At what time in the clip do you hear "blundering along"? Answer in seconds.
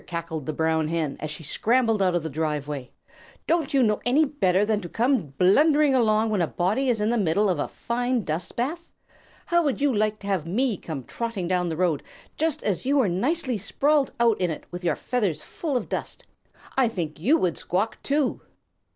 5.37-6.31